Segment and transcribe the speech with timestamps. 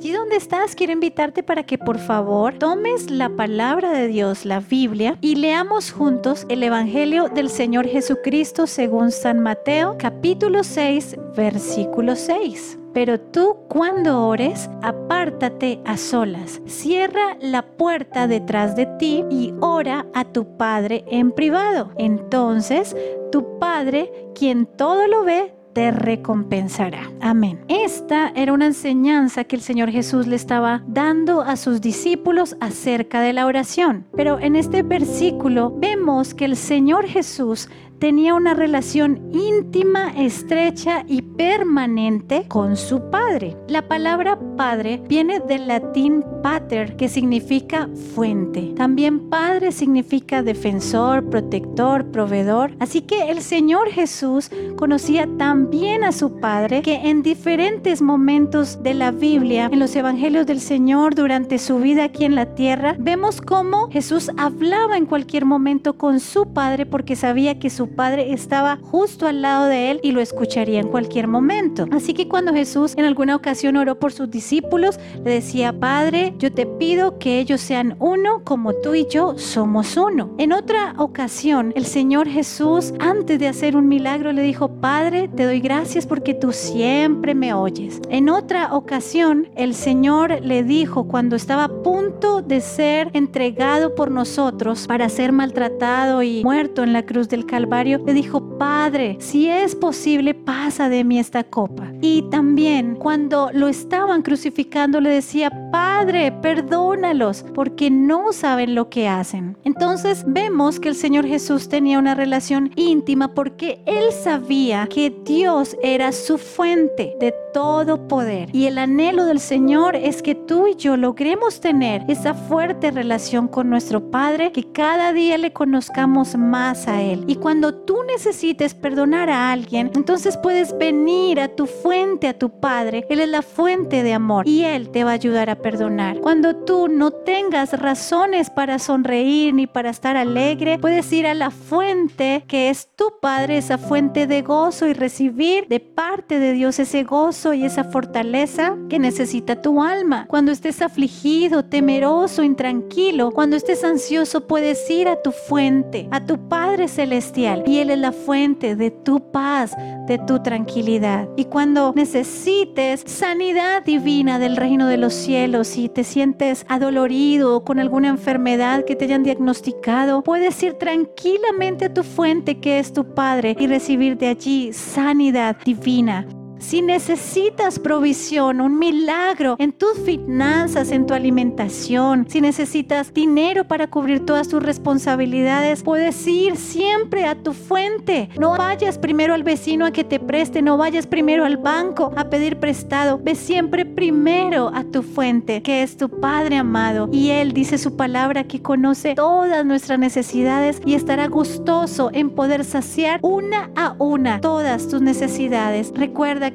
[0.00, 4.60] Allí donde estás, quiero invitarte para que por favor tomes la palabra de Dios, la
[4.60, 12.16] Biblia, y leamos juntos el Evangelio del Señor Jesucristo según San Mateo, capítulo 6, versículo
[12.16, 12.78] 6.
[12.94, 20.06] Pero tú cuando ores, apártate a solas, cierra la puerta detrás de ti y ora
[20.14, 21.90] a tu Padre en privado.
[21.98, 22.96] Entonces,
[23.30, 27.10] tu Padre, quien todo lo ve, te recompensará.
[27.20, 27.60] Amén.
[27.68, 33.20] Esta era una enseñanza que el Señor Jesús le estaba dando a sus discípulos acerca
[33.20, 34.06] de la oración.
[34.16, 37.68] Pero en este versículo vemos que el Señor Jesús
[38.00, 43.56] tenía una relación íntima, estrecha y permanente con su padre.
[43.68, 48.72] La palabra padre viene del latín pater, que significa fuente.
[48.76, 52.72] También padre significa defensor, protector, proveedor.
[52.80, 58.82] Así que el Señor Jesús conocía tan bien a su padre que en diferentes momentos
[58.82, 62.96] de la Biblia, en los evangelios del Señor durante su vida aquí en la tierra,
[62.98, 68.32] vemos cómo Jesús hablaba en cualquier momento con su padre porque sabía que su Padre
[68.32, 71.86] estaba justo al lado de él y lo escucharía en cualquier momento.
[71.90, 76.52] Así que cuando Jesús en alguna ocasión oró por sus discípulos, le decía, Padre, yo
[76.52, 80.30] te pido que ellos sean uno como tú y yo somos uno.
[80.38, 85.44] En otra ocasión, el Señor Jesús, antes de hacer un milagro, le dijo, Padre, te
[85.44, 88.00] doy gracias porque tú siempre me oyes.
[88.08, 94.10] En otra ocasión, el Señor le dijo cuando estaba a punto de ser entregado por
[94.10, 99.48] nosotros para ser maltratado y muerto en la cruz del Calvario, le dijo, Padre, si
[99.48, 101.92] es posible, pasa de mí esta copa.
[102.00, 109.08] Y también cuando lo estaban crucificando, le decía, Padre, perdónalos, porque no saben lo que
[109.08, 109.56] hacen.
[109.64, 115.76] Entonces vemos que el Señor Jesús tenía una relación íntima porque él sabía que Dios
[115.82, 118.48] era su fuente de todo poder.
[118.54, 123.48] Y el anhelo del Señor es que tú y yo logremos tener esa fuerte relación
[123.48, 127.24] con nuestro Padre, que cada día le conozcamos más a Él.
[127.26, 132.50] Y cuando tú necesites perdonar a alguien, entonces puedes venir a tu fuente, a tu
[132.60, 133.06] Padre.
[133.08, 136.18] Él es la fuente de amor y Él te va a ayudar a perdonar.
[136.20, 141.50] Cuando tú no tengas razones para sonreír ni para estar alegre, puedes ir a la
[141.50, 146.78] fuente que es tu Padre, esa fuente de gozo y recibir de parte de Dios
[146.78, 150.26] ese gozo y esa fortaleza que necesita tu alma.
[150.28, 156.48] Cuando estés afligido, temeroso, intranquilo, cuando estés ansioso, puedes ir a tu fuente, a tu
[156.48, 157.59] Padre Celestial.
[157.66, 159.76] Y Él es la fuente de tu paz,
[160.06, 161.28] de tu tranquilidad.
[161.36, 167.78] Y cuando necesites sanidad divina del reino de los cielos y te sientes adolorido con
[167.78, 173.14] alguna enfermedad que te hayan diagnosticado, puedes ir tranquilamente a tu fuente que es tu
[173.14, 176.26] Padre y recibir de allí sanidad divina.
[176.60, 183.88] Si necesitas provisión, un milagro en tus finanzas, en tu alimentación, si necesitas dinero para
[183.88, 188.28] cubrir todas tus responsabilidades, puedes ir siempre a tu fuente.
[188.38, 192.28] No vayas primero al vecino a que te preste, no vayas primero al banco a
[192.28, 193.18] pedir prestado.
[193.18, 197.08] Ve siempre primero a tu fuente, que es tu Padre amado.
[197.10, 202.64] Y Él dice su palabra que conoce todas nuestras necesidades y estará gustoso en poder
[202.64, 205.90] saciar una a una todas tus necesidades.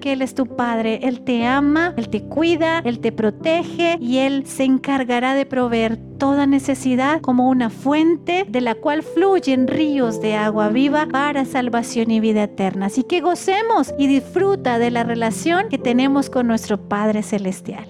[0.00, 1.00] Que Él es tu Padre.
[1.02, 5.96] Él te ama, Él te cuida, Él te protege y Él se encargará de proveer
[6.18, 12.10] toda necesidad como una fuente de la cual fluyen ríos de agua viva para salvación
[12.10, 12.86] y vida eterna.
[12.86, 17.86] Así que gocemos y disfruta de la relación que tenemos con nuestro Padre Celestial.